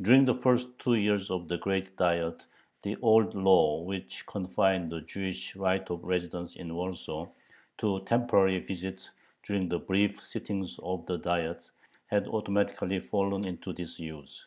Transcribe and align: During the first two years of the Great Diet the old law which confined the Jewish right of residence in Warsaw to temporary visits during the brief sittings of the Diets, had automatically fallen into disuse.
During 0.00 0.24
the 0.24 0.34
first 0.36 0.66
two 0.78 0.94
years 0.94 1.30
of 1.30 1.46
the 1.46 1.58
Great 1.58 1.98
Diet 1.98 2.42
the 2.84 2.96
old 3.02 3.34
law 3.34 3.82
which 3.82 4.24
confined 4.26 4.90
the 4.90 5.02
Jewish 5.02 5.54
right 5.56 5.90
of 5.90 6.02
residence 6.02 6.56
in 6.56 6.74
Warsaw 6.74 7.26
to 7.76 8.00
temporary 8.06 8.60
visits 8.60 9.10
during 9.42 9.68
the 9.68 9.78
brief 9.78 10.24
sittings 10.26 10.80
of 10.82 11.04
the 11.04 11.18
Diets, 11.18 11.70
had 12.06 12.28
automatically 12.28 12.98
fallen 13.00 13.44
into 13.44 13.74
disuse. 13.74 14.46